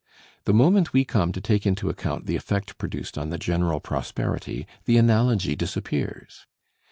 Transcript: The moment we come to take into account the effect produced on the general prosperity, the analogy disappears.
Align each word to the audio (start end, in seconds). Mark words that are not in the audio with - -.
The 0.45 0.51
moment 0.55 0.93
we 0.93 1.05
come 1.05 1.31
to 1.31 1.39
take 1.39 1.63
into 1.67 1.87
account 1.87 2.25
the 2.25 2.35
effect 2.35 2.79
produced 2.79 3.19
on 3.19 3.29
the 3.29 3.37
general 3.37 3.79
prosperity, 3.79 4.65
the 4.85 4.97
analogy 4.97 5.55
disappears. 5.55 6.47